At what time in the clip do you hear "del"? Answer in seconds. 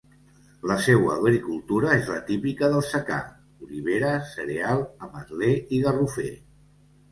2.77-2.83